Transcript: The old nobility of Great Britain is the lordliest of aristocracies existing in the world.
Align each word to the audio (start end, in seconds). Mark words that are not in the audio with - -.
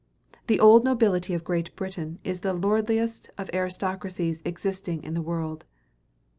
The 0.47 0.59
old 0.59 0.83
nobility 0.83 1.35
of 1.35 1.43
Great 1.43 1.75
Britain 1.75 2.17
is 2.23 2.39
the 2.39 2.55
lordliest 2.55 3.29
of 3.37 3.51
aristocracies 3.53 4.41
existing 4.45 5.03
in 5.03 5.13
the 5.13 5.21
world. 5.21 5.63